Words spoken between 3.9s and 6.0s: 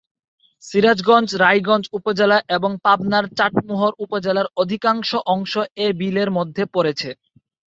উপজেলার অধিকাংশ অংশ এ